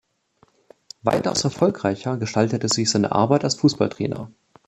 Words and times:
Weitaus 1.03 1.43
erfolgreicher 1.43 2.17
gestaltete 2.17 2.67
sich 2.69 2.89
seine 2.89 3.11
Arbeit 3.11 3.43
als 3.43 3.53
Fußballtrainer. 3.53 4.31